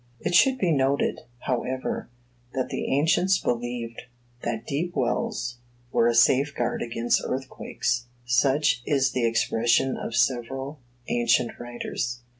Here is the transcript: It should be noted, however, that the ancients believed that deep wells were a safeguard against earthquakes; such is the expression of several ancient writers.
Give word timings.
It 0.19 0.33
should 0.33 0.57
be 0.57 0.71
noted, 0.71 1.21
however, 1.41 2.09
that 2.55 2.69
the 2.69 2.85
ancients 2.87 3.37
believed 3.37 4.01
that 4.41 4.65
deep 4.65 4.95
wells 4.95 5.59
were 5.91 6.07
a 6.07 6.15
safeguard 6.15 6.81
against 6.81 7.21
earthquakes; 7.23 8.07
such 8.25 8.81
is 8.87 9.11
the 9.11 9.27
expression 9.27 9.97
of 9.97 10.15
several 10.15 10.79
ancient 11.07 11.51
writers. 11.59 12.21